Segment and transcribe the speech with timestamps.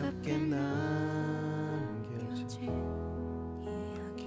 [0.00, 1.92] 차갑게 남겨진
[3.62, 4.24] 이야기.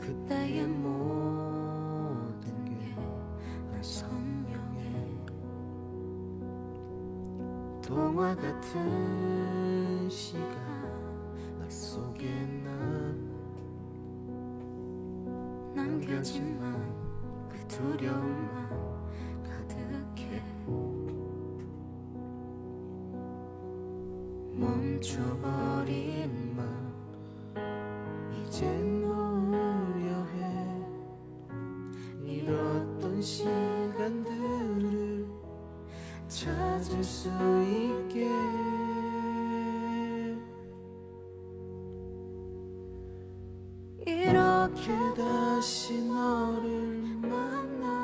[0.00, 5.06] 그때의 모든 게난 선명해
[7.80, 10.50] 동화 같은 시간
[11.60, 12.28] 날 속에
[12.64, 13.30] 남
[15.76, 16.90] 남겨진 만
[17.48, 19.01] 그 두려움만
[25.02, 26.62] 멈춰버린 맘
[28.30, 30.40] 이젠 놓으려 해
[32.24, 34.22] 잃었던 시간들을
[36.28, 37.28] 찾을 수
[37.64, 38.30] 있게.
[44.06, 47.98] 이렇게 다시 너를 만나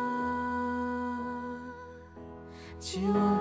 [2.80, 3.37] 지워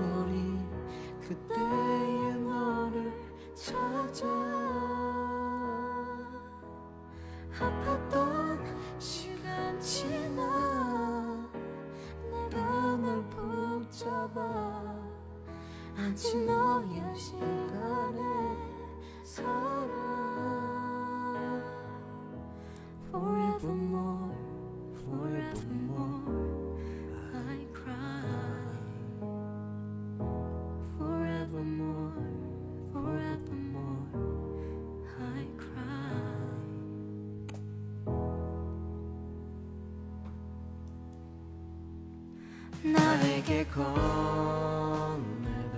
[43.77, 45.75] 건네던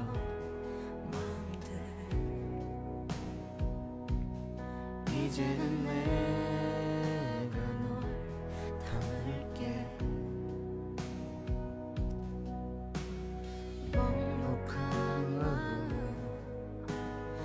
[1.12, 1.68] 마음들
[5.12, 7.92] 이제는 내가 널
[8.86, 9.62] 담을게.
[13.92, 14.72] 먹먹한
[15.40, 15.92] 마음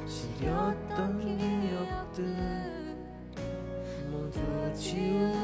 [0.06, 2.14] 시렸던 기억들
[4.08, 4.38] 모두
[4.76, 5.43] 지울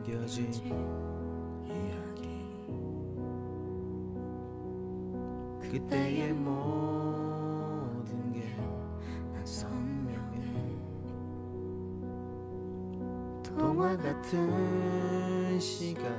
[1.66, 2.46] 이야기.
[5.60, 8.46] 그때의 모든 게
[9.34, 10.78] 난 선명해.
[13.44, 16.14] 동화 같은 시간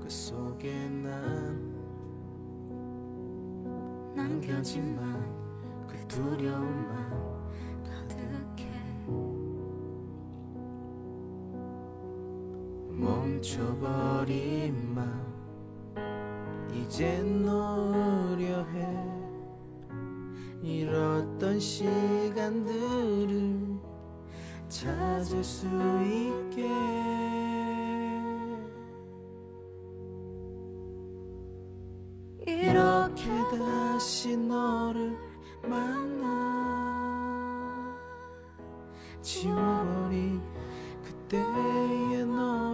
[0.00, 1.76] 그 속에 남
[4.16, 5.36] 남겨진 만
[5.86, 7.37] 그 두려움만
[13.38, 15.28] 멈춰버린 마음.
[16.74, 18.98] 이젠 놓으려 해
[20.60, 23.28] 잃었던 시간들을
[24.68, 25.68] 찾을 수
[26.02, 26.68] 있게.
[32.44, 33.24] 이렇게
[33.56, 35.16] 다시 너를
[35.62, 36.26] 만나
[39.22, 40.42] 지워버린
[41.04, 42.67] 그때의 너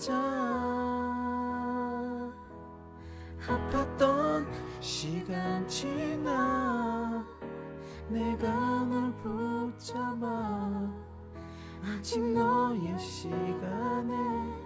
[0.00, 0.14] 를 찾아
[3.46, 4.46] 아팠던
[4.80, 7.22] 시간 지나
[8.08, 8.48] 내가
[8.84, 10.90] 널 붙잡아
[11.84, 14.59] 아직 너의 시간에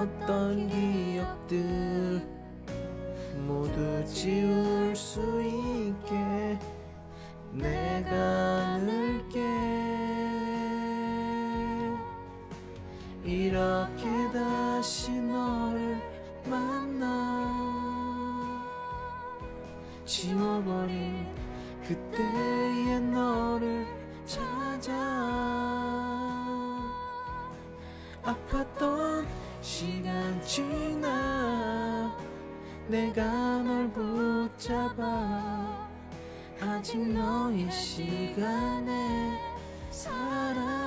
[0.00, 2.22] 시렸던 기억들
[3.46, 6.58] 모두 지울 수 있게
[7.52, 8.14] 내가
[8.76, 9.40] 안을게.
[13.24, 16.00] 이렇게 다시 너를
[16.46, 17.06] 만나
[20.06, 21.26] 지워버린
[21.86, 23.86] 그때의 너를
[24.24, 24.92] 찾아
[28.22, 29.26] 아팠던
[29.62, 32.16] 시간 지나
[32.88, 33.22] 내가
[33.62, 35.88] 널 붙잡아
[36.60, 39.38] 아직 너의 시간에
[39.90, 40.79] 살아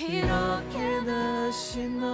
[0.00, 2.13] 이렇게 다시 너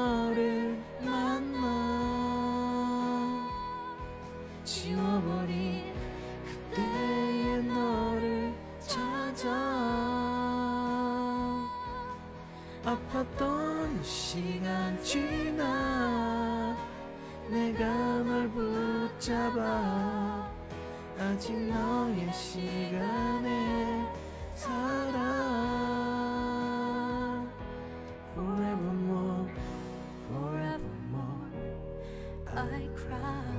[32.62, 33.56] I cry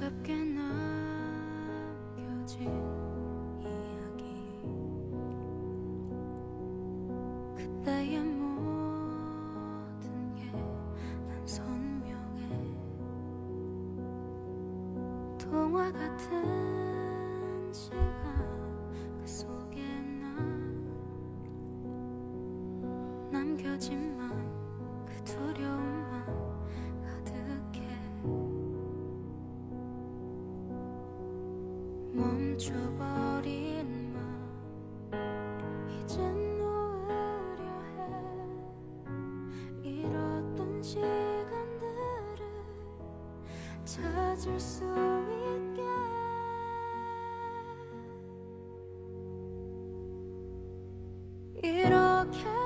[0.00, 0.32] 차갑게
[1.44, 1.92] 남겨진
[3.60, 4.24] 이야기.
[7.54, 10.40] 그때의 모든 게
[11.28, 12.48] 난 선명해.
[15.38, 16.59] 동화 같은
[32.12, 35.88] 멈춰버린 마음.
[35.90, 37.64] 이젠 놓으려
[37.96, 38.00] 해?
[39.82, 42.40] 잃었던 시간들을
[43.84, 45.80] 찾을 수 있게.
[51.62, 52.59] 이렇게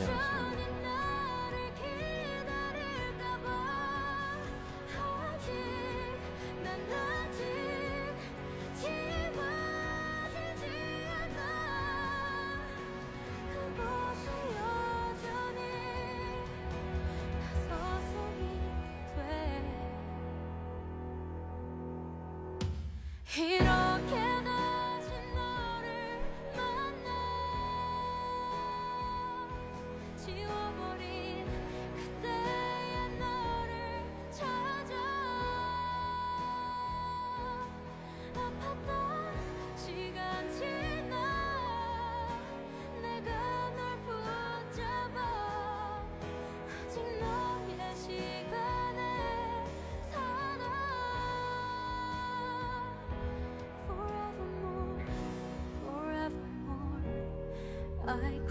[0.00, 0.47] announcement.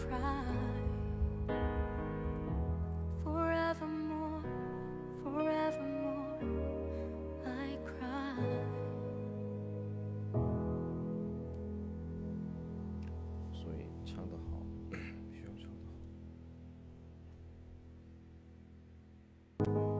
[0.09, 0.43] cry
[3.23, 4.43] forevermore,
[5.23, 6.39] forevermore.
[7.45, 8.35] I cry.
[13.53, 13.67] So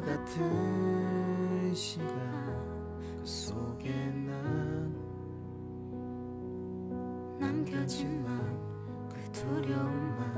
[0.00, 2.08] 같은 시간
[3.18, 4.94] 그 속에 난
[7.38, 8.58] 남겨진만
[9.08, 10.34] 그 두려움만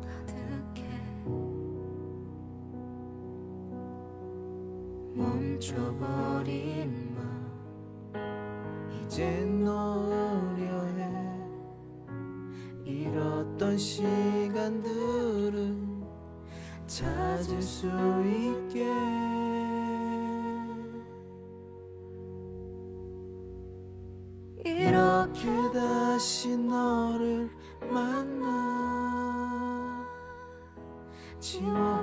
[0.00, 0.82] 가득해.
[5.14, 7.46] 멈춰버린 맘
[8.92, 11.08] 이젠 노려해.
[12.84, 15.77] 잃었던 시간들을
[16.98, 17.86] 찾을 수
[18.26, 18.84] 있게.
[24.64, 27.48] 이렇게 다시 너를
[27.88, 28.44] 만나
[31.38, 32.02] 지워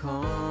[0.00, 0.49] Come.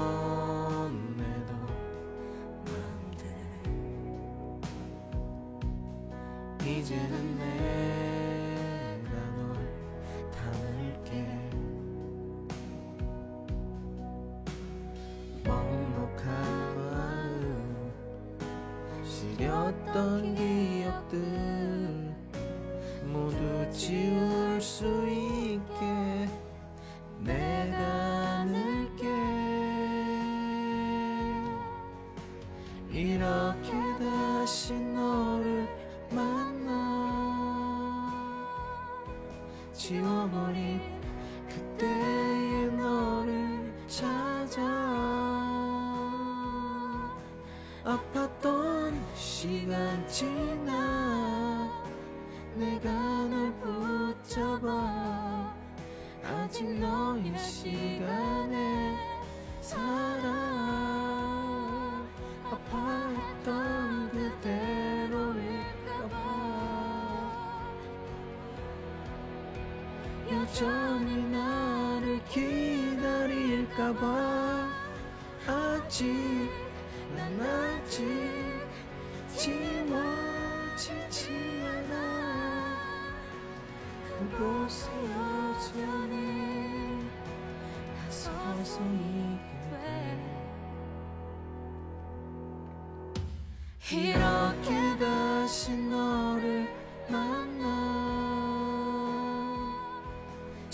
[70.59, 73.97] 종일 나를 기다릴까봐.
[75.47, 76.51] 아직
[77.15, 78.03] 난 아직
[79.37, 81.31] 지워지지
[81.63, 81.93] 않아.
[84.03, 87.07] 그곳에 여전히
[88.09, 89.18] 서서히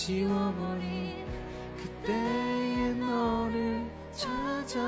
[0.06, 1.26] 지워버린
[1.78, 4.80] 그때의 너를 찾아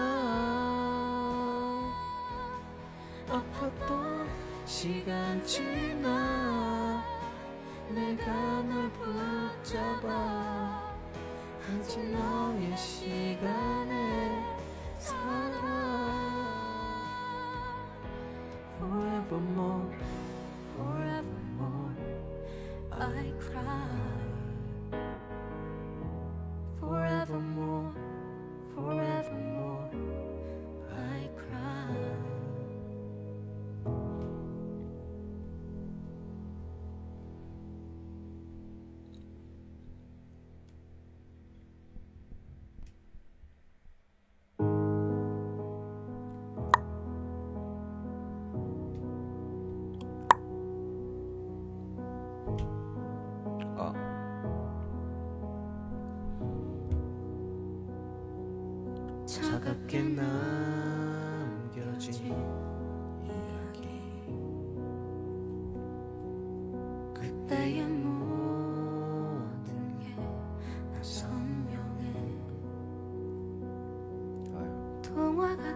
[3.28, 4.28] 아팠던
[4.68, 7.04] 시간 지나
[7.90, 8.92] 내가 널
[9.64, 10.84] 붙잡아
[11.66, 14.46] 아직 너의 시간에
[15.00, 15.68] 살아.
[18.80, 20.07] Forevermore.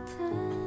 [0.05, 0.60] 他